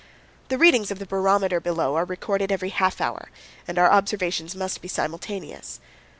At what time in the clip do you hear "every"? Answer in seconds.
2.51-2.69